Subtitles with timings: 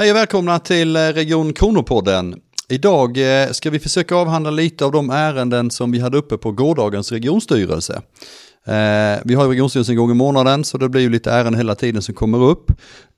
[0.00, 2.40] Hej och välkomna till eh, Region Kronopodden.
[2.68, 6.52] Idag eh, ska vi försöka avhandla lite av de ärenden som vi hade uppe på
[6.52, 8.02] gårdagens regionstyrelse.
[8.66, 11.74] Eh, vi har regionstyrelsen en gång i månaden så det blir ju lite ärenden hela
[11.74, 12.72] tiden som kommer upp.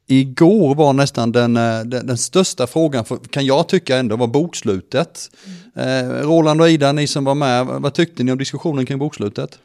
[0.08, 5.30] Igår var nästan den, den, den största frågan, för, kan jag tycka ändå, var bokslutet.
[5.74, 6.12] Mm.
[6.22, 9.58] Roland och Ida, ni som var med, vad tyckte ni om diskussionen kring bokslutet?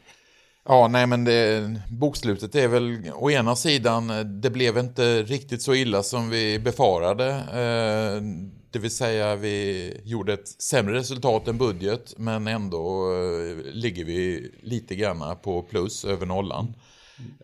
[0.64, 5.62] Ja, nej men det, bokslutet är väl å ena sidan, eh, det blev inte riktigt
[5.62, 7.28] så illa som vi befarade.
[7.30, 8.22] Eh,
[8.70, 14.52] det vill säga vi gjorde ett sämre resultat än budget men ändå eh, ligger vi
[14.62, 16.74] lite grann på plus över nollan.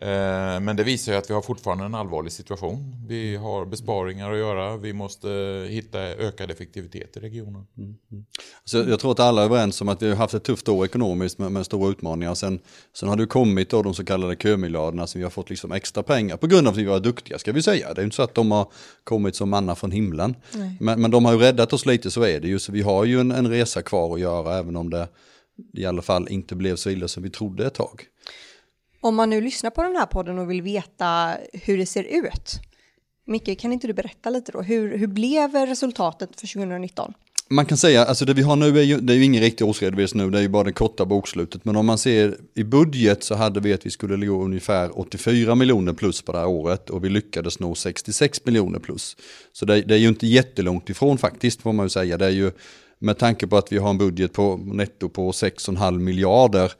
[0.01, 3.05] Eh, men det visar ju att vi har fortfarande en allvarlig situation.
[3.07, 5.29] Vi har besparingar att göra, vi måste
[5.69, 7.67] hitta ökad effektivitet i regionen.
[7.77, 7.95] Mm.
[8.11, 8.25] Mm.
[8.63, 10.85] Så jag tror att alla är överens om att vi har haft ett tufft år
[10.85, 12.35] ekonomiskt med, med stora utmaningar.
[12.35, 12.59] Sen,
[12.93, 16.03] sen har det kommit då de så kallade kömiljarderna som vi har fått liksom extra
[16.03, 17.93] pengar på grund av att vi var duktiga ska vi säga.
[17.93, 18.67] Det är inte så att de har
[19.03, 20.35] kommit som manna från himlen.
[20.79, 22.59] Men, men de har ju räddat oss lite så är det ju.
[22.59, 25.07] Så vi har ju en, en resa kvar att göra även om det
[25.73, 28.05] i alla fall inte blev så illa som vi trodde ett tag.
[29.05, 32.59] Om man nu lyssnar på den här podden och vill veta hur det ser ut,
[33.27, 34.61] Micke, kan inte du berätta lite då?
[34.61, 37.13] Hur, hur blev resultatet för 2019?
[37.49, 39.67] Man kan säga, alltså det vi har nu är ju, det är ju ingen riktig
[39.67, 41.65] årsredovisning nu, det är ju bara det korta bokslutet.
[41.65, 45.55] Men om man ser i budget så hade vi att vi skulle ligga ungefär 84
[45.55, 49.17] miljoner plus på det här året och vi lyckades nå 66 miljoner plus.
[49.53, 52.17] Så det, det är ju inte jättelångt ifrån faktiskt får man ju säga.
[52.17, 52.51] Det är ju
[52.99, 56.71] med tanke på att vi har en budget på netto på 6,5 miljarder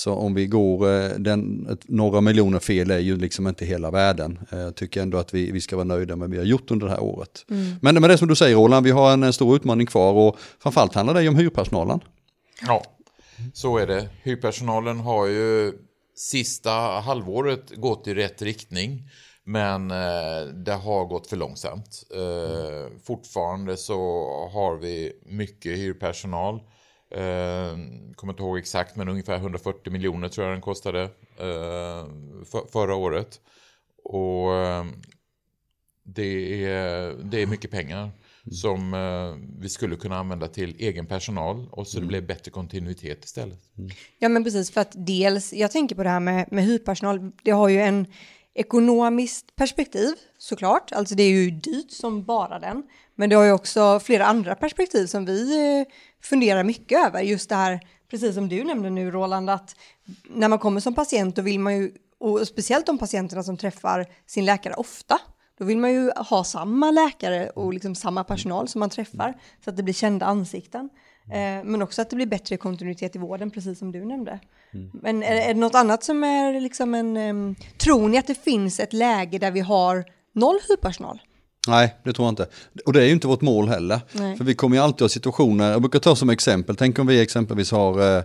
[0.00, 4.38] så om vi går eh, den, några miljoner fel är ju liksom inte hela världen.
[4.50, 6.70] Eh, jag tycker ändå att vi, vi ska vara nöjda med vad vi har gjort
[6.70, 7.44] under det här året.
[7.50, 7.74] Mm.
[7.82, 10.94] Men med det som du säger Roland, vi har en stor utmaning kvar och framförallt
[10.94, 12.00] handlar det ju om hyrpersonalen.
[12.66, 12.84] Ja,
[13.52, 14.08] så är det.
[14.22, 15.72] Hyrpersonalen har ju
[16.16, 16.70] sista
[17.04, 19.02] halvåret gått i rätt riktning.
[19.44, 22.02] Men eh, det har gått för långsamt.
[22.14, 23.96] Eh, fortfarande så
[24.52, 26.60] har vi mycket hyrpersonal.
[27.10, 27.78] Eh,
[28.14, 31.02] kommer inte ihåg exakt, men ungefär 140 miljoner tror jag den kostade
[31.36, 32.06] eh,
[32.44, 33.40] för, förra året.
[34.04, 34.84] Och eh,
[36.04, 38.52] det, är, det är mycket pengar mm.
[38.52, 42.06] som eh, vi skulle kunna använda till egen personal och så mm.
[42.06, 43.78] det blev bättre kontinuitet istället.
[43.78, 43.90] Mm.
[44.18, 47.50] Ja men precis för att dels, jag tänker på det här med, med hyrpersonal, det
[47.50, 48.06] har ju en
[48.54, 52.82] ekonomiskt perspektiv såklart, alltså det är ju dyrt som bara den,
[53.14, 55.86] men det har ju också flera andra perspektiv som vi eh,
[56.22, 57.20] funderar mycket över.
[57.20, 57.80] Just det här,
[58.10, 59.76] precis som du nämnde nu Roland, att
[60.28, 64.06] när man kommer som patient då vill man ju, och speciellt de patienterna som träffar
[64.26, 65.18] sin läkare ofta,
[65.58, 69.34] då vill man ju ha samma läkare och liksom samma personal som man träffar
[69.64, 70.90] så att det blir kända ansikten.
[71.32, 74.40] Eh, men också att det blir bättre kontinuitet i vården, precis som du nämnde.
[74.74, 74.90] Mm.
[74.92, 77.16] Men är, är, det något annat som är liksom en...
[77.16, 80.04] Um, tror ni att det finns ett läge där vi har
[80.34, 81.20] noll hyrpersonal?
[81.68, 82.46] Nej, det tror jag inte.
[82.86, 84.00] Och det är ju inte vårt mål heller.
[84.12, 84.36] Nej.
[84.36, 87.20] För vi kommer ju alltid ha situationer, jag brukar ta som exempel, tänk om vi
[87.20, 88.22] exempelvis har eh,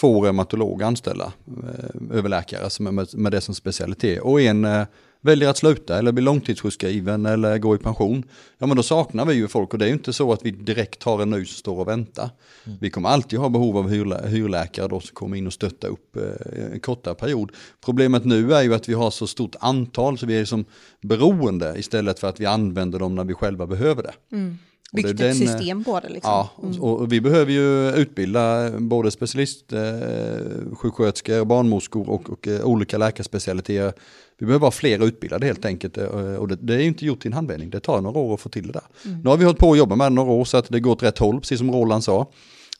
[0.00, 4.20] två reumatologer anställda, eh, överläkare alltså med, med, det som specialitet.
[4.22, 4.82] Och en eh,
[5.24, 8.22] väljer att sluta eller blir långtidssjukskriven eller går i pension,
[8.58, 10.50] ja men då saknar vi ju folk och det är ju inte så att vi
[10.50, 12.30] direkt har en ny som står och väntar.
[12.64, 12.78] Mm.
[12.80, 16.16] Vi kommer alltid ha behov av hyrlä hyrläkare då som kommer in och stötta upp
[16.16, 17.52] eh, en kortare period.
[17.84, 20.64] Problemet nu är ju att vi har så stort antal så vi är som
[21.00, 24.14] beroende istället för att vi använder dem när vi själva behöver det.
[24.32, 24.58] Mm
[24.94, 26.08] byggt ett den, system på det.
[26.08, 26.30] Liksom.
[26.30, 26.82] Ja, mm.
[26.82, 33.92] och vi behöver ju utbilda både specialistsjuksköterskor, eh, barnmorskor och, och eh, olika läkarspecialiteter.
[34.38, 37.28] Vi behöver ha fler utbildade helt enkelt eh, och det, det är inte gjort i
[37.28, 37.70] en handvändning.
[37.70, 38.82] Det tar några år att få till det där.
[39.04, 39.20] Mm.
[39.20, 40.92] Nu har vi hållit på att jobba med det några år så att det går
[40.92, 42.30] åt rätt håll, precis som Roland sa.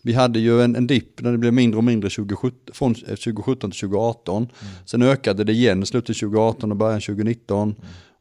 [0.03, 3.71] Vi hade ju en, en dipp när det blev mindre och mindre 2017, från 2017
[3.71, 4.37] till 2018.
[4.37, 4.49] Mm.
[4.85, 7.63] Sen ökade det igen i slutet 2018 och början 2019.
[7.63, 7.75] Mm.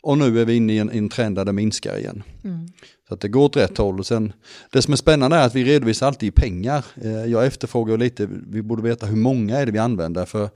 [0.04, 2.24] Och nu är vi inne i en, en trend där det minskar igen.
[2.44, 2.68] Mm.
[3.08, 4.00] Så att det går åt rätt håll.
[4.00, 4.34] Och sen,
[4.72, 6.86] det som är spännande är att vi redovisar alltid i pengar.
[7.02, 10.26] Eh, jag efterfrågar lite, vi borde veta hur många är det vi använder.
[10.26, 10.50] För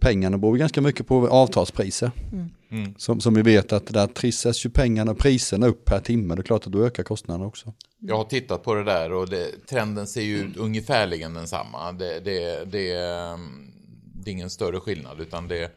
[0.00, 2.10] pengarna beror ganska mycket på avtalspriser.
[2.32, 2.50] Mm.
[2.70, 2.94] Mm.
[2.98, 6.34] Som, som vi vet att där trissas ju pengarna och priserna upp per timme.
[6.34, 7.72] Det är klart att då ökar kostnaderna också.
[7.98, 11.92] Jag har tittat på det där och det, trenden ser ju ut ungefärligen densamma.
[11.92, 13.70] Det, det, det, mm,
[14.14, 15.70] det är ingen större skillnad utan det,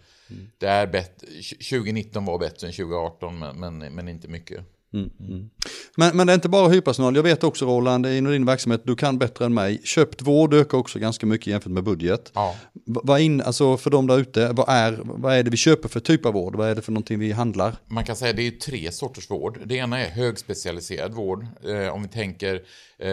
[0.57, 1.27] det är bättre.
[1.69, 4.65] 2019 var bättre än 2018 men, men, men inte mycket.
[4.93, 5.49] Mm, mm.
[5.95, 8.95] Men, men det är inte bara hyrpersonal, jag vet också Roland, inom din verksamhet, du
[8.95, 9.81] kan bättre än mig.
[9.83, 12.31] Köpt vård ökar också ganska mycket jämfört med budget.
[12.33, 12.55] Ja.
[12.85, 15.99] Vad in, alltså för de där ute, vad är, vad är det vi köper för
[15.99, 16.55] typ av vård?
[16.55, 17.75] Vad är det för någonting vi handlar?
[17.87, 19.59] Man kan säga att det är tre sorters vård.
[19.65, 21.45] Det ena är högspecialiserad vård.
[21.63, 22.55] Eh, om vi tänker
[22.99, 23.09] eh,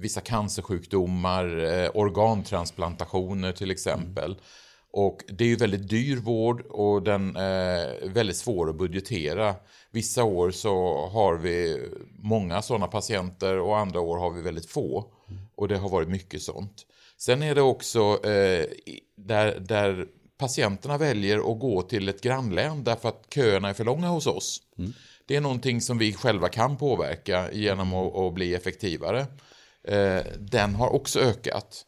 [0.00, 4.30] vissa cancersjukdomar, eh, organtransplantationer till exempel.
[4.30, 4.42] Mm.
[4.92, 9.54] Och det är ju väldigt dyr vård och den är väldigt svår att budgetera.
[9.90, 11.86] Vissa år så har vi
[12.18, 15.04] många sådana patienter och andra år har vi väldigt få.
[15.54, 16.86] Och det har varit mycket sånt.
[17.16, 18.66] Sen är det också eh,
[19.16, 20.06] där, där
[20.38, 24.62] patienterna väljer att gå till ett grannlän därför att köerna är för långa hos oss.
[24.78, 24.92] Mm.
[25.26, 29.26] Det är någonting som vi själva kan påverka genom att, att bli effektivare.
[29.84, 31.84] Eh, den har också ökat.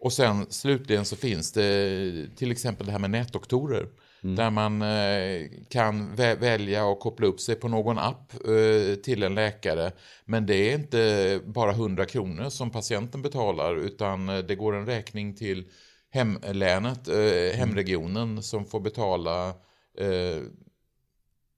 [0.00, 3.88] Och sen slutligen så finns det till exempel det här med nätdoktorer.
[4.22, 4.36] Mm.
[4.36, 9.22] Där man eh, kan vä välja att koppla upp sig på någon app eh, till
[9.22, 9.92] en läkare.
[10.24, 14.86] Men det är inte bara 100 kronor som patienten betalar utan eh, det går en
[14.86, 15.64] räkning till
[16.10, 19.54] hemlänet, eh, hemregionen som får betala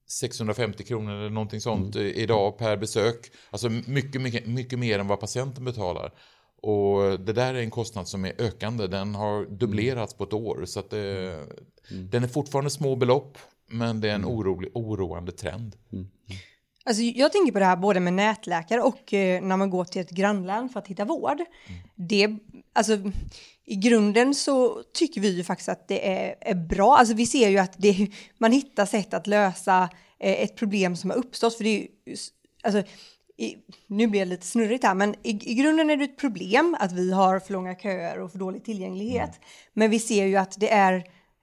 [0.09, 2.07] 650 kronor eller någonting sånt mm.
[2.07, 3.31] idag per besök.
[3.49, 6.13] Alltså mycket, mycket, mycket mer än vad patienten betalar.
[6.63, 8.87] Och det där är en kostnad som är ökande.
[8.87, 10.65] Den har dubblerats på ett år.
[10.65, 11.33] Så att det,
[11.91, 12.09] mm.
[12.09, 13.37] Den är fortfarande små belopp,
[13.67, 14.35] men det är en mm.
[14.35, 15.75] orolig, oroande trend.
[15.93, 16.07] Mm.
[16.85, 20.01] Alltså, jag tänker på det här både med nätläkare och eh, när man går till
[20.01, 21.39] ett grannland för att hitta vård.
[21.39, 21.81] Mm.
[21.95, 22.37] Det,
[22.73, 23.11] alltså,
[23.65, 26.95] I grunden så tycker vi ju faktiskt att det är, är bra.
[26.97, 28.07] Alltså, vi ser ju att det,
[28.37, 29.89] man hittar sätt att lösa
[30.19, 31.57] eh, ett problem som har uppstått.
[31.57, 31.87] För det är ju,
[32.63, 32.83] alltså,
[33.43, 33.57] i,
[33.87, 36.91] nu blir det lite snurrigt här, men i, i, grunden är det ett problem att
[36.91, 39.29] vi har för långa köer och för dålig tillgänglighet.
[39.29, 39.41] Mm.
[39.73, 40.93] Men vi ser ju att det är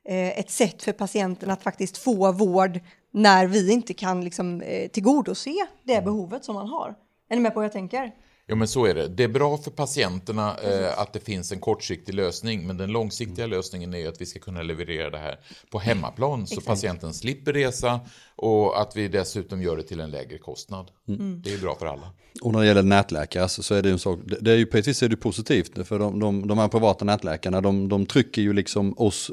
[0.08, 2.81] eh, ett sätt för patienten att faktiskt få vård
[3.12, 6.05] när vi inte kan liksom, eh, tillgodose det mm.
[6.05, 6.94] behovet som man har.
[7.29, 8.12] Är ni med på vad jag tänker?
[8.50, 9.08] Ja, men så är det.
[9.08, 13.44] Det är bra för patienterna eh, att det finns en kortsiktig lösning, men den långsiktiga
[13.44, 13.56] mm.
[13.56, 15.38] lösningen är att vi ska kunna leverera det här
[15.70, 18.00] på hemmaplan så patienten slipper resa
[18.37, 20.91] och att vi dessutom gör det till en lägre kostnad.
[21.08, 21.43] Mm.
[21.43, 22.12] Det är bra för alla.
[22.43, 25.08] Och när det gäller nätläkare så, är det en sak, det är ju precis är
[25.08, 29.31] det positivt, för de, de, de här privata nätläkarna, de, de trycker ju liksom oss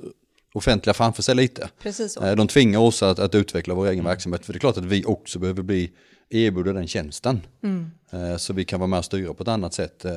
[0.54, 1.70] offentliga framför sig lite.
[1.82, 2.26] Precis så.
[2.26, 4.10] Eh, de tvingar oss att, att utveckla vår egen mm.
[4.10, 5.92] verksamhet, för det är klart att vi också behöver bli
[6.30, 7.42] erbjuda den tjänsten.
[7.64, 7.92] Mm.
[8.12, 10.06] Eh, så vi kan vara med och styra på ett annat sätt.
[10.06, 10.12] Eh,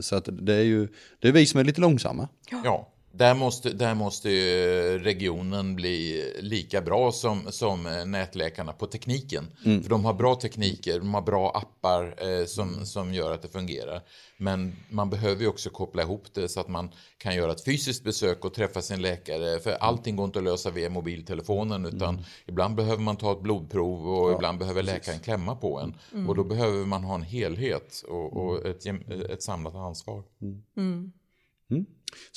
[0.00, 0.88] så att det är ju
[1.18, 2.28] det är vi som är lite långsamma.
[2.64, 4.28] Ja, där måste, där måste
[4.98, 9.46] regionen bli lika bra som, som nätläkarna på tekniken.
[9.64, 9.82] Mm.
[9.82, 13.48] För de har bra tekniker, de har bra appar eh, som, som gör att det
[13.48, 14.02] fungerar.
[14.36, 18.04] Men man behöver ju också koppla ihop det så att man kan göra ett fysiskt
[18.04, 19.60] besök och träffa sin läkare.
[19.60, 22.24] För allting går inte att lösa via mobiltelefonen utan mm.
[22.46, 25.24] ibland behöver man ta ett blodprov och ja, ibland behöver läkaren precis.
[25.24, 25.94] klämma på en.
[26.12, 26.28] Mm.
[26.28, 28.86] Och då behöver man ha en helhet och, och ett,
[29.30, 30.22] ett samlat ansvar.
[31.72, 31.86] Mm.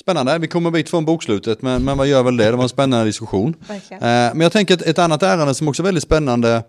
[0.00, 2.44] Spännande, vi kommer en bit från bokslutet men, men vad gör väl det?
[2.44, 3.54] Det var en spännande diskussion.
[3.70, 6.62] Eh, men jag tänker att ett annat ärende som också är väldigt spännande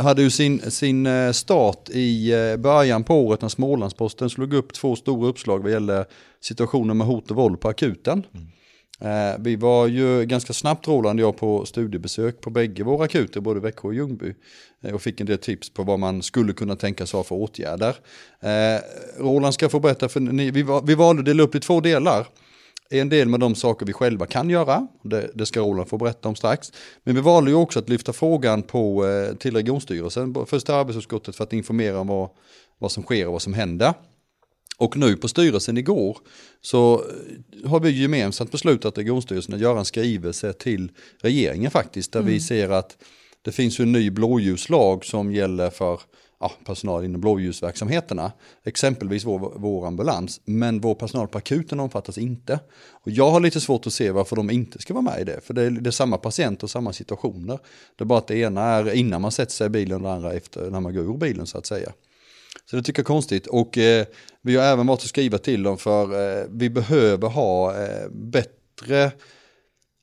[0.00, 4.72] hade ju sin, sin eh, start i eh, början på året när Smålandsposten slog upp
[4.72, 6.04] två stora uppslag vad gäller
[6.40, 8.26] situationen med hot och våld på akuten.
[8.34, 8.46] Mm.
[9.04, 13.40] Eh, vi var ju ganska snabbt Roland och jag på studiebesök på bägge våra akuter,
[13.40, 14.34] både Växjö och Ljungby.
[14.82, 17.34] Eh, och fick en del tips på vad man skulle kunna tänka sig ha för
[17.34, 17.96] åtgärder.
[18.40, 18.80] Eh,
[19.18, 22.26] Roland ska få berätta, för ni, vi, vi valde att dela upp i två delar.
[22.90, 26.28] En del med de saker vi själva kan göra, det, det ska Roland få berätta
[26.28, 26.72] om strax.
[27.04, 31.44] Men vi valde ju också att lyfta frågan på, eh, till regionstyrelsen, första arbetsutskottet för
[31.44, 32.28] att informera om vad,
[32.78, 33.94] vad som sker och vad som händer.
[34.82, 36.18] Och nu på styrelsen igår
[36.60, 37.04] så
[37.64, 42.12] har vi gemensamt beslutat regionstyrelsen att göra en skrivelse till regeringen faktiskt.
[42.12, 42.32] Där mm.
[42.32, 42.96] vi ser att
[43.42, 46.00] det finns en ny blåljuslag som gäller för
[46.40, 48.32] ja, personal inom blåljusverksamheterna.
[48.64, 50.40] Exempelvis vår, vår ambulans.
[50.44, 52.60] Men vår personal på akuten omfattas inte.
[52.90, 55.40] Och jag har lite svårt att se varför de inte ska vara med i det.
[55.44, 57.58] För det är, det är samma patienter och samma situationer.
[57.96, 60.12] Det är bara att det ena är innan man sätter sig i bilen och det
[60.12, 61.92] andra efter när man går ur bilen så att säga.
[62.72, 63.46] Så det tycker jag är konstigt.
[63.46, 64.06] Och eh,
[64.42, 66.02] vi har även varit och skriva till dem för
[66.40, 69.12] eh, vi behöver ha eh, bättre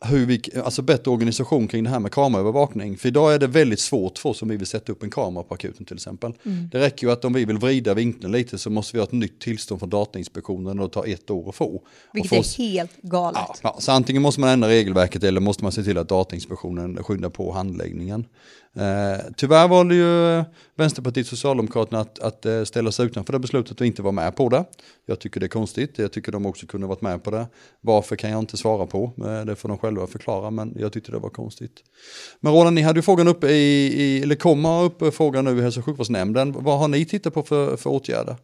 [0.06, 2.98] hur vi, alltså bättre organisation kring det här med kameraövervakning.
[2.98, 5.44] För idag är det väldigt svårt för oss om vi vill sätta upp en kamera
[5.44, 6.34] på akuten till exempel.
[6.46, 6.70] Mm.
[6.72, 9.12] Det räcker ju att om vi vill vrida vinkeln lite så måste vi ha ett
[9.12, 11.82] nytt tillstånd från Datainspektionen och det tar ett år att få.
[12.14, 13.42] Vilket är helt galet.
[13.46, 17.04] Ja, ja, så antingen måste man ändra regelverket eller måste man se till att Datainspektionen
[17.04, 18.26] skyndar på handläggningen.
[18.74, 20.44] Eh, tyvärr valde ju
[20.76, 24.36] Vänsterpartiet och Socialdemokraterna att, att eh, ställa sig utanför det beslutet och inte vara med
[24.36, 24.66] på det.
[25.06, 27.48] Jag tycker det är konstigt, jag tycker de också kunde varit med på det.
[27.82, 30.94] Varför kan jag inte svara på, eh, det får de själva själva förklara, men jag
[30.94, 31.84] tyckte det var konstigt.
[32.40, 35.62] Men Roland, ni hade ju frågan uppe i, i eller kommer upp frågan nu i
[35.62, 36.52] hälso och sjukvårdsnämnden.
[36.52, 38.36] Vad har ni tittat på för, för åtgärder?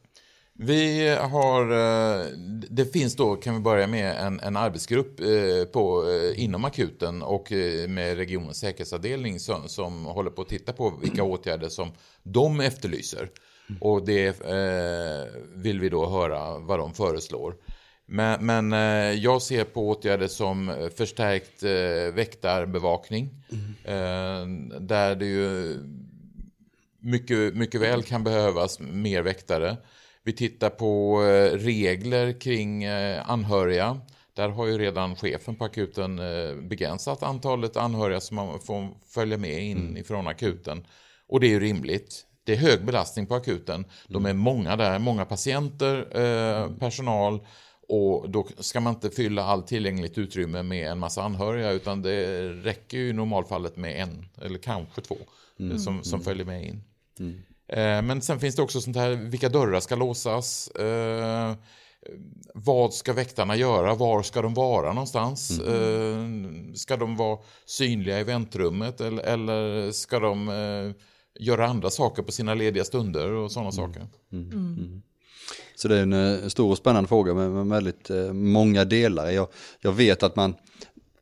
[0.57, 2.25] Vi har, eh,
[2.69, 7.21] det finns då, kan vi börja med, en, en arbetsgrupp eh, på, eh, inom akuten
[7.21, 7.51] och
[7.87, 11.91] med regionens säkerhetsavdelning som, som håller på att titta på vilka åtgärder som
[12.23, 13.29] de efterlyser.
[13.81, 15.25] Och det eh,
[15.55, 17.55] vill vi då höra vad de föreslår.
[18.05, 23.29] Men, men eh, jag ser på åtgärder som förstärkt eh, väktarbevakning.
[23.85, 24.87] Mm.
[24.87, 25.77] där det ju
[27.05, 29.77] mycket, mycket väl kan behövas mer väktare.
[30.23, 33.99] Vi tittar på eh, regler kring eh, anhöriga.
[34.33, 39.37] Där har ju redan chefen på akuten eh, begränsat antalet anhöriga som man får följa
[39.37, 39.97] med in mm.
[39.97, 40.85] ifrån akuten.
[41.27, 42.25] Och det är ju rimligt.
[42.43, 43.85] Det är hög belastning på akuten.
[44.07, 47.39] De är många där, många patienter, personal
[47.87, 52.49] och då ska man inte fylla allt tillgängligt utrymme med en massa anhöriga utan det
[52.49, 55.17] räcker ju i normalfallet med en eller kanske två
[55.59, 55.79] mm.
[55.79, 56.25] som, som mm.
[56.25, 56.83] följer med in.
[57.19, 57.35] Mm.
[57.67, 60.67] Eh, men sen finns det också sånt här, vilka dörrar ska låsas?
[60.67, 61.53] Eh,
[62.53, 63.95] vad ska väktarna göra?
[63.95, 65.59] Var ska de vara någonstans?
[65.59, 66.45] Mm.
[66.45, 70.91] Eh, ska de vara synliga i väntrummet eller, eller ska de eh,
[71.39, 73.93] göra andra saker på sina lediga stunder och sådana mm.
[73.93, 74.07] saker?
[75.75, 79.29] Så det är en, eh, stor och spännande fråga med, väldigt eh, många delar.
[79.29, 79.47] Jag,
[79.79, 80.55] jag vet att man,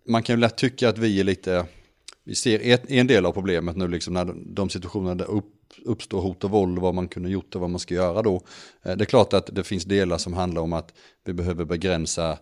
[0.07, 1.65] man kan ju lätt tycka att vi är lite,
[2.23, 5.53] vi ser ett, en del av problemet nu liksom när de situationerna där upp,
[5.85, 8.41] uppstår hot och våld, vad man kunde gjort och vad man ska göra då.
[8.83, 10.93] Eh, det är klart att det finns delar som handlar om att
[11.25, 12.37] vi behöver begränsa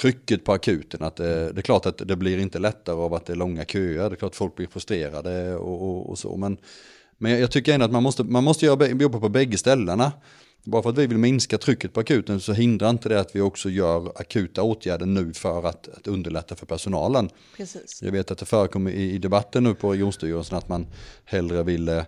[0.00, 1.02] trycket på akuten.
[1.02, 3.64] Att det, det, är klart att det blir inte lättare av att det är långa
[3.64, 4.10] köer.
[4.10, 6.36] Det är klart att folk blir frustrerade och, och, och så.
[6.36, 6.58] Men,
[7.18, 10.12] men jag tycker ändå att man måste, man måste jobba på bägge ställena.
[10.64, 13.40] Bara för att vi vill minska trycket på akuten så hindrar inte det att vi
[13.40, 17.30] också gör akuta åtgärder nu för att, att underlätta för personalen.
[17.56, 18.02] Precis.
[18.02, 20.86] Jag vet att det förekommer i, i debatten nu på regionstyrelsen att man
[21.24, 22.04] hellre vill eh,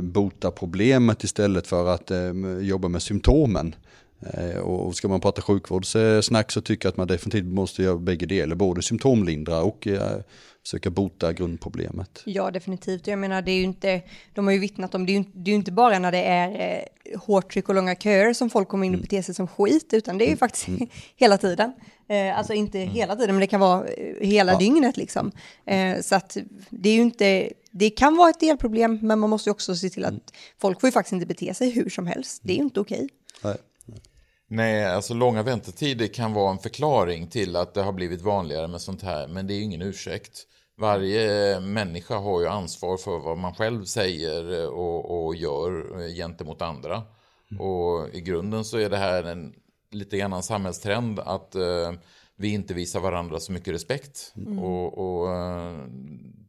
[0.00, 3.74] bota problemet istället för att eh, jobba med symptomen.
[4.20, 8.26] Eh, och ska man prata sjukvårdssnack så tycker jag att man definitivt måste göra bägge
[8.26, 10.20] delar, både symptomlindra och eh,
[10.64, 12.22] försöka bota grundproblemet.
[12.24, 13.06] Ja, definitivt.
[13.06, 14.02] Jag menar, det är ju inte,
[14.32, 16.24] de har ju vittnat om, det är ju, det är ju inte bara när det
[16.24, 19.02] är eh, hårt tryck och långa köer som folk kommer in och mm.
[19.02, 20.38] beter sig som skit, utan det är ju mm.
[20.38, 20.88] faktiskt mm.
[21.16, 21.72] hela tiden.
[22.08, 22.94] Eh, alltså inte mm.
[22.94, 24.58] hela tiden, men det kan vara eh, hela ja.
[24.58, 25.32] dygnet liksom.
[25.66, 26.36] Eh, så att
[26.70, 29.90] det är ju inte, det kan vara ett delproblem, men man måste ju också se
[29.90, 30.22] till att mm.
[30.60, 32.40] folk får ju faktiskt inte bete sig hur som helst.
[32.44, 33.08] Det är ju inte okej.
[33.42, 33.56] Okay.
[34.48, 38.80] Nej, alltså långa väntetider kan vara en förklaring till att det har blivit vanligare med
[38.80, 40.46] sånt här, men det är ingen ursäkt.
[40.76, 47.02] Varje människa har ju ansvar för vad man själv säger och, och gör gentemot andra.
[47.50, 47.60] Mm.
[47.60, 49.54] Och i grunden så är det här en
[49.90, 51.92] lite grann en samhällstrend att uh,
[52.36, 54.32] vi inte visar varandra så mycket respekt.
[54.36, 54.58] Mm.
[54.58, 55.28] Och, och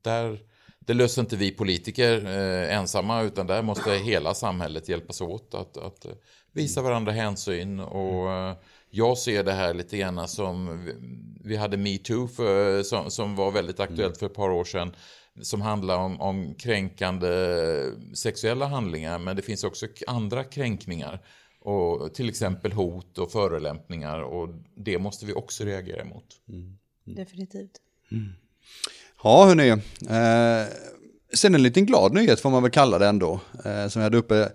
[0.01, 0.39] där,
[0.79, 5.77] det löser inte vi politiker uh, ensamma utan där måste hela samhället hjälpas åt att,
[5.77, 6.05] att
[6.51, 7.79] visa varandra hänsyn.
[7.79, 8.55] Och
[8.95, 10.85] jag ser det här lite grann som,
[11.43, 14.95] vi hade metoo för, som, som var väldigt aktuellt för ett par år sedan.
[15.41, 17.27] Som handlar om, om kränkande
[18.13, 21.21] sexuella handlingar men det finns också andra kränkningar.
[21.59, 26.25] Och till exempel hot och förolämpningar och det måste vi också reagera emot.
[26.49, 26.77] Mm.
[27.07, 27.15] Mm.
[27.15, 27.71] Definitivt.
[28.11, 28.29] Mm.
[29.23, 29.69] Ja, hörni.
[29.69, 30.73] Eh,
[31.33, 33.39] sen en liten glad nyhet får man väl kalla det ändå.
[33.65, 34.51] Eh, som jag hade uppe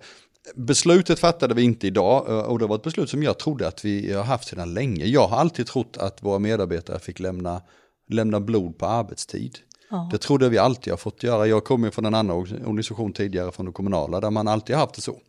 [0.55, 3.85] Beslutet fattade vi inte idag eh, och det var ett beslut som jag trodde att
[3.85, 5.05] vi har haft sedan länge.
[5.05, 7.61] Jag har alltid trott att våra medarbetare fick lämna,
[8.09, 9.57] lämna blod på arbetstid.
[9.89, 10.09] Ja.
[10.11, 11.47] Det trodde vi alltid har fått göra.
[11.47, 14.95] Jag kommer från en annan organisation tidigare från det kommunala där man alltid har haft
[14.95, 15.19] det så.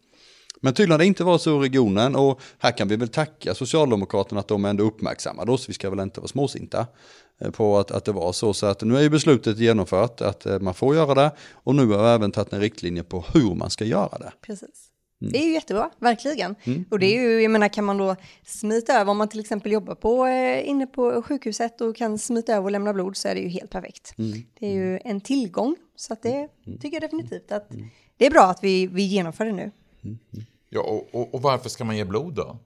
[0.60, 3.54] Men tydligen har det inte varit så i regionen och här kan vi väl tacka
[3.54, 5.68] Socialdemokraterna att de ändå uppmärksammade oss.
[5.68, 6.86] Vi ska väl inte vara småsinta
[7.40, 8.54] eh, på att, att det var så.
[8.54, 11.86] Så att nu är ju beslutet genomfört att eh, man får göra det och nu
[11.86, 14.32] har vi även tagit en riktlinje på hur man ska göra det.
[14.46, 14.91] Precis.
[15.22, 15.32] Mm.
[15.32, 16.54] Det är ju jättebra, verkligen.
[16.64, 16.84] Mm.
[16.90, 19.72] Och det är ju, jag menar, kan man då smita över, om man till exempel
[19.72, 23.34] jobbar på, eh, inne på sjukhuset och kan smita över och lämna blod så är
[23.34, 24.14] det ju helt perfekt.
[24.18, 24.42] Mm.
[24.58, 26.78] Det är ju en tillgång, så att det mm.
[26.78, 27.86] tycker jag definitivt att mm.
[28.16, 29.70] det är bra att vi, vi genomför det nu.
[30.04, 30.18] Mm.
[30.68, 32.58] Ja, och, och, och, varför ska man ge blod då?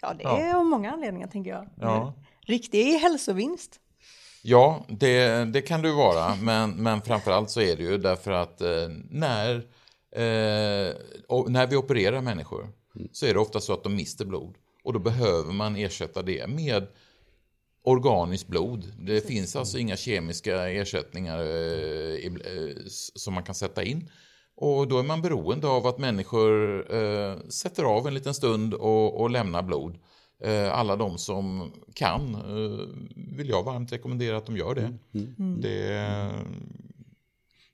[0.00, 0.56] Ja, det är ja.
[0.56, 1.68] av många anledningar tänker jag.
[1.80, 2.14] Ja.
[2.40, 3.80] Riktig hälsovinst.
[4.42, 8.60] Ja, det, det kan du vara, men, men framförallt så är det ju därför att
[8.60, 8.68] eh,
[9.10, 9.66] när
[11.28, 12.68] och när vi opererar människor
[13.12, 14.54] så är det ofta så att de mister blod.
[14.84, 16.86] Och då behöver man ersätta det med
[17.84, 18.92] organiskt blod.
[18.98, 19.28] Det Precis.
[19.28, 22.76] finns alltså inga kemiska ersättningar eh, eh,
[23.14, 24.10] som man kan sätta in.
[24.54, 29.20] Och då är man beroende av att människor eh, sätter av en liten stund och,
[29.20, 29.98] och lämnar blod.
[30.44, 32.86] Eh, alla de som kan eh,
[33.36, 34.98] vill jag varmt rekommendera att de gör det.
[35.14, 35.34] Mm.
[35.38, 35.60] Mm.
[35.60, 36.30] Det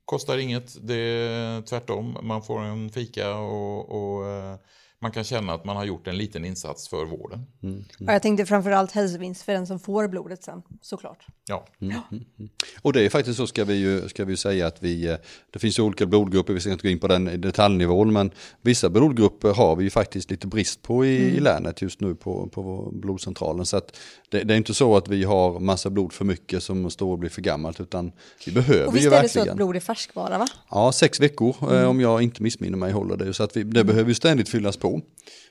[0.09, 2.19] Kostar inget, det är tvärtom.
[2.23, 4.57] Man får en fika och, och eh,
[5.01, 7.47] man kan känna att man har gjort en liten insats för vården.
[7.63, 7.85] Mm.
[7.99, 11.27] Ja, jag tänkte framförallt hälsovinst för den som får blodet sen, såklart.
[11.49, 11.67] Ja.
[11.81, 11.97] Mm.
[12.11, 12.51] Mm.
[12.83, 15.17] Och det är faktiskt så ska vi ju ska vi säga att vi, eh,
[15.51, 18.31] det finns olika blodgrupper, vi ska inte gå in på den detaljnivån, men
[18.63, 21.37] vissa blodgrupper har vi ju faktiskt lite brist på i, mm.
[21.37, 23.67] i länet just nu på, på blodcentralen.
[23.67, 23.97] Så att
[24.29, 27.19] det, det, är inte så att vi har massa blod för mycket som står och
[27.19, 28.13] blir för gammalt, utan
[28.47, 29.23] vi behöver och visst ju verkligen.
[29.23, 30.47] visst är det så att blod är färskvara va?
[30.71, 31.89] Ja, sex veckor mm.
[31.89, 33.35] om jag inte missminner mig håller det.
[33.35, 33.87] Så att vi, det mm.
[33.87, 34.88] behöver ju ständigt fyllas på.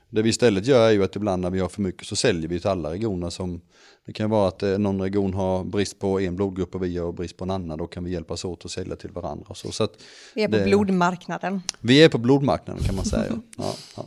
[0.10, 2.50] Det vi istället gör är ju att ibland när vi har för mycket så säljer
[2.50, 3.62] vi till alla regioner som
[4.06, 7.12] det kan vara att eh, någon region har brist på en blodgrupp och vi har
[7.12, 7.78] brist på en annan.
[7.78, 9.56] Då kan vi hjälpas åt att sälja till varandra.
[9.56, 9.88] Så, så
[10.36, 11.62] vi är på det, blodmarknaden.
[11.80, 13.42] Vi är på blodmarknaden kan man säga.
[13.58, 14.06] ja, ja.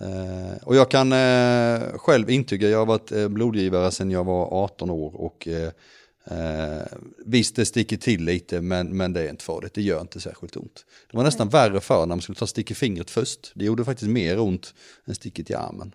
[0.00, 4.64] Eh, och jag kan eh, själv intyga, jag har varit eh, blodgivare sedan jag var
[4.64, 5.70] 18 år och eh,
[6.24, 9.74] Eh, visst, det sticker till lite, men, men det är inte farligt.
[9.74, 10.84] Det gör inte särskilt ont.
[11.10, 13.52] Det var nästan värre för när man skulle ta stick i fingret först.
[13.54, 14.74] Det gjorde faktiskt mer ont
[15.06, 15.94] än sticket i armen.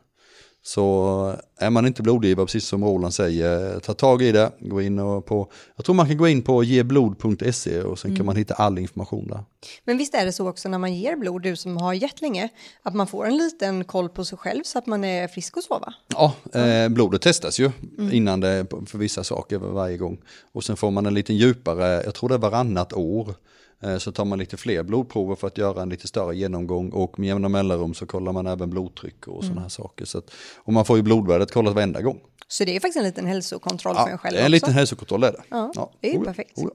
[0.68, 4.52] Så är man inte blodgivare, precis som Roland säger, ta tag i det.
[4.60, 8.18] Gå in och på, jag tror man kan gå in på geblod.se och sen mm.
[8.18, 9.44] kan man hitta all information där.
[9.84, 12.50] Men visst är det så också när man ger blod, du som har gett länge,
[12.82, 15.64] att man får en liten koll på sig själv så att man är frisk och
[15.64, 15.94] så va?
[16.08, 18.14] Ja, eh, blodet testas ju mm.
[18.14, 20.22] innan det för vissa saker varje gång.
[20.52, 23.36] Och sen får man en lite djupare, jag tror det är varannat år.
[23.84, 27.20] Eh, så tar man lite fler blodprover för att göra en lite större genomgång och
[27.20, 29.48] med jämna mellanrum så kollar man även blodtryck och mm.
[29.48, 30.06] sådana här saker.
[30.06, 32.20] Så att, och man får ju blodvärdet kollat varenda gång.
[32.48, 35.24] Så det är faktiskt en liten hälsokontroll ja, för en själv är en liten hälsokontroll
[35.24, 35.44] är det.
[35.50, 35.92] Ja, ja.
[36.02, 36.58] det är ju perfekt.
[36.58, 36.70] Oh,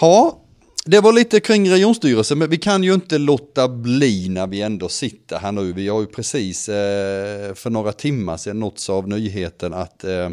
[0.00, 0.40] ja,
[0.86, 4.88] det var lite kring regionstyrelsen, men vi kan ju inte låta bli när vi ändå
[4.88, 5.72] sitter här nu.
[5.72, 10.30] Vi har ju precis eh, för några timmar sedan nåtts av nyheten att eh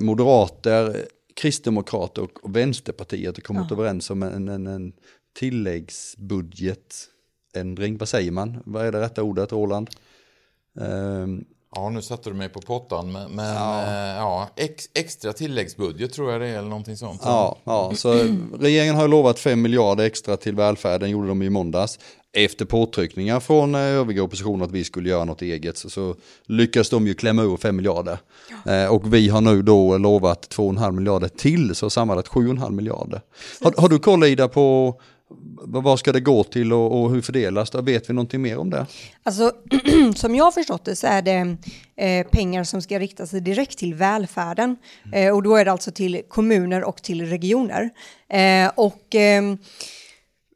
[0.00, 3.76] moderater Kristdemokrater och Vänsterpartiet har kommit ja.
[3.76, 4.92] överens om en, en, en
[5.34, 7.98] tilläggsbudgetändring.
[7.98, 8.62] Vad säger man?
[8.64, 9.90] Vad är det rätta ordet, Roland?
[10.74, 13.82] Um, Ja, nu satte du mig på pottan, men, men ja.
[13.82, 17.20] Eh, ja ex, extra tilläggsbudget tror jag det är, eller någonting sånt.
[17.24, 18.12] Ja, ja, så
[18.60, 21.98] regeringen har lovat 5 miljarder extra till välfärden, gjorde de i måndags.
[22.32, 26.14] Efter påtryckningar från eh, övriga oppositionen att vi skulle göra något eget så, så
[26.46, 28.18] lyckas de ju klämma ur 5 miljarder.
[28.64, 28.72] Ja.
[28.72, 33.20] Eh, och vi har nu då lovat 2,5 miljarder till, så sammanlagt 7,5 miljarder.
[33.60, 35.00] Har, har, du koll Ida på
[35.64, 37.82] vad ska det gå till och, och, hur fördelas det?
[37.82, 38.86] Vet vi någonting mer om det?
[39.22, 39.52] Alltså,
[40.14, 41.56] som jag har förstått det så är det
[41.96, 44.76] eh, pengar som ska rikta sig direkt till välfärden.
[45.12, 47.90] Eh, och då är det alltså till kommuner och till regioner.
[48.28, 49.58] Eh, och ehm,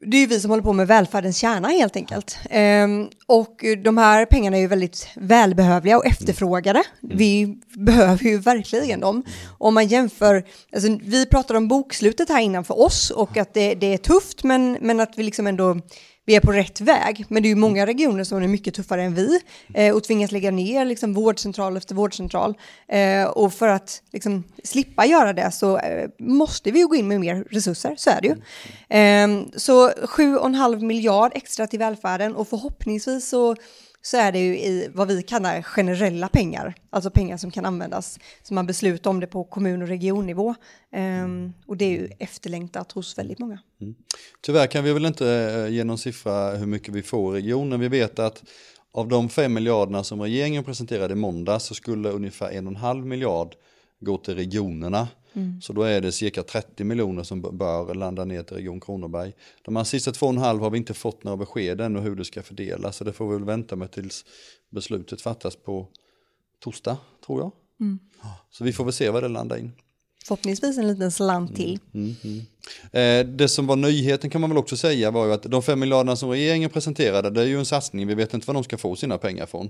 [0.01, 2.37] det är ju vi som håller på med välfärdens kärna helt enkelt.
[2.83, 6.83] Um, och de här pengarna är ju väldigt välbehövliga och efterfrågade.
[7.03, 7.17] Mm.
[7.17, 9.23] Vi behöver ju verkligen dem.
[9.57, 13.75] Om man jämför, alltså vi pratade om bokslutet här innan för oss och att det,
[13.75, 15.75] det är tufft men, men att vi liksom ändå
[16.27, 17.25] vi är på rätt väg.
[17.29, 19.39] Men det är ju många regioner som är mycket tuffare än vi
[19.73, 22.57] eh, och tvingas lägga ner liksom, vårdcentral efter vårdcentral.
[22.87, 27.07] Eh, och för att liksom, slippa göra det så eh, måste vi ju gå in
[27.07, 28.35] med mer resurser, så är det ju.
[28.97, 33.55] Eh, så 7,5 miljard extra till välfärden och förhoppningsvis så
[34.11, 38.19] så är det ju i vad vi kallar generella pengar, alltså pengar som kan användas,
[38.43, 40.55] som man beslutar om det på kommun och regionnivå.
[41.23, 43.59] Um, och det är ju efterlängtat hos väldigt många.
[43.81, 43.95] Mm.
[44.41, 47.79] Tyvärr kan vi väl inte eh, ge någon siffra hur mycket vi får i regionen.
[47.79, 48.43] Vi vet att
[48.91, 52.75] av de fem miljarderna som regeringen presenterade i måndag så skulle ungefär en och en
[52.75, 53.55] halv miljard
[53.99, 55.07] gå till regionerna.
[55.33, 55.61] Mm.
[55.61, 59.33] Så då är det cirka 30 miljoner som bör landa ner till Region Kronoberg.
[59.61, 62.15] De här sista två och en halv har vi inte fått några besked ännu hur
[62.15, 62.95] det ska fördelas.
[62.95, 64.25] Så det får vi väl vänta med tills
[64.69, 65.87] beslutet fattas på
[66.59, 67.51] torsdag, tror jag.
[67.79, 67.99] Mm.
[68.49, 69.71] Så vi får väl se vad det landar in
[70.27, 71.79] förhoppningsvis en liten slant till.
[71.93, 72.41] Mm, mm,
[72.91, 73.27] mm.
[73.27, 75.79] Eh, det som var nyheten kan man väl också säga var ju att de fem
[75.79, 78.77] miljarderna som regeringen presenterade, det är ju en satsning, vi vet inte var de ska
[78.77, 79.69] få sina pengar från.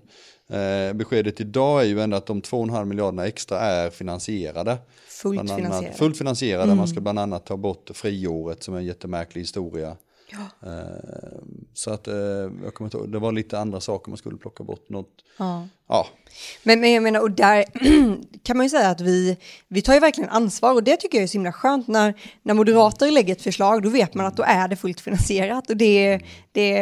[0.50, 4.78] Eh, beskedet idag är ju ändå att de 2,5 miljarderna extra är finansierade.
[5.08, 5.98] Fullt annat, finansierade.
[5.98, 6.88] Fullt finansierade, man mm.
[6.88, 9.98] ska bland annat ta bort friåret som är en jättemärklig historia.
[10.32, 10.70] Ja.
[10.70, 12.16] Eh, så att eh,
[12.64, 14.90] jag kommer ihåg, det var lite andra saker man skulle plocka bort.
[14.90, 15.68] Något, ja.
[15.88, 16.08] ja.
[16.64, 17.66] Men, men jag menar, och där
[18.44, 19.38] kan man ju säga att vi,
[19.68, 21.88] vi tar ju verkligen ansvar och det tycker jag är så himla skönt.
[21.88, 22.14] När,
[22.44, 25.78] när moderater lägger ett förslag då vet man att då är det fullt finansierat och
[25.78, 26.78] det, det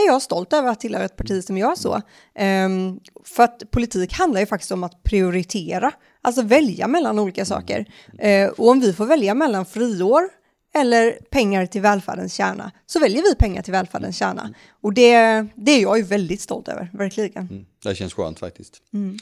[0.00, 1.94] är jag stolt över att tillhöra ett parti som gör så.
[2.40, 7.92] Um, för att politik handlar ju faktiskt om att prioritera, alltså välja mellan olika saker.
[8.24, 10.39] Uh, och om vi får välja mellan friår
[10.74, 14.54] eller pengar till välfärdens kärna, så väljer vi pengar till välfärdens kärna.
[14.80, 15.12] Och det,
[15.54, 17.48] det är jag ju väldigt stolt över, verkligen.
[17.48, 18.82] Mm, det känns skönt faktiskt.
[18.92, 19.18] Mm.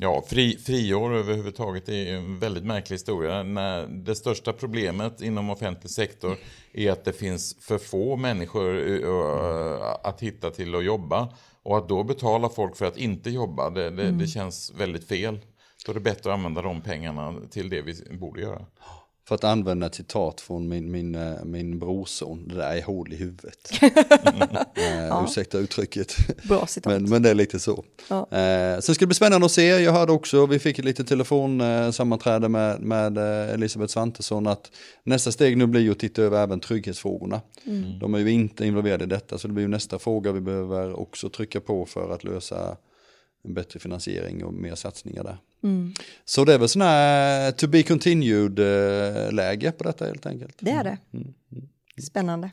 [0.00, 3.42] Ja, fri, friår överhuvudtaget är en väldigt märklig historia.
[3.42, 6.36] När det största problemet inom offentlig sektor
[6.72, 11.28] är att det finns för få människor uh, att hitta till att jobba.
[11.62, 14.18] Och att då betala folk för att inte jobba, det, det, mm.
[14.18, 15.40] det känns väldigt fel.
[15.86, 18.66] Då är det bättre att använda de pengarna till det vi borde göra.
[19.28, 23.12] För att använda ett citat från min, min, eh, min brorson, det där är hål
[23.12, 23.70] i huvudet.
[24.74, 25.24] eh, ja.
[25.28, 26.16] Ursäkta uttrycket.
[26.48, 26.92] Bra citat.
[26.92, 27.84] Men, men det är lite så.
[28.08, 28.28] Ja.
[28.30, 31.08] Eh, sen ska det bli spännande att se, jag hörde också, vi fick ett litet
[31.08, 34.70] telefonsammanträde med, med eh, Elisabeth Svantesson, att
[35.04, 37.40] nästa steg nu blir att titta över även trygghetsfrågorna.
[37.64, 37.98] Mm.
[37.98, 41.00] De är ju inte involverade i detta, så det blir ju nästa fråga vi behöver
[41.00, 42.76] också trycka på för att lösa
[43.44, 45.38] en bättre finansiering och mer satsningar där.
[45.68, 45.94] Mm.
[46.24, 50.56] Så det är väl sådana här to be continued eh, läge på detta helt enkelt.
[50.60, 50.98] Det är det.
[51.14, 51.34] Mm.
[51.52, 51.68] mm.
[52.02, 52.50] Spännande.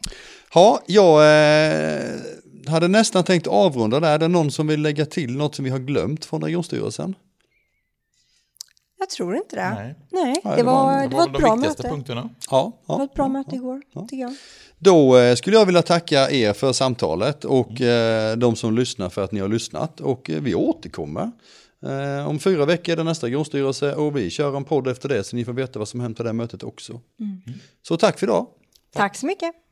[0.54, 2.04] Ja, jag eh,
[2.68, 4.14] hade nästan tänkt avrunda där.
[4.14, 7.16] Är det någon som vill lägga till något som vi har glömt från regionstyrelsen?
[9.00, 9.70] Jag tror inte det.
[9.70, 11.90] Nej, Nej det, var, det, var ett bra möte.
[11.90, 12.30] Punkterna.
[12.52, 14.02] Ja, ja, det var ett bra ja, möte igår, ja.
[14.02, 14.36] tycker jag.
[14.78, 18.40] Då eh, skulle jag vilja tacka er för samtalet och mm.
[18.40, 20.02] de som lyssnar för att ni har lyssnat.
[20.02, 21.32] Och vi återkommer
[21.86, 25.24] Eh, om fyra veckor är det nästa grundstyrelse och vi kör en podd efter det
[25.24, 27.02] så ni får veta vad som hänt på det mötet också.
[27.20, 27.42] Mm.
[27.82, 28.48] Så tack för idag.
[28.94, 29.65] Tack så mycket.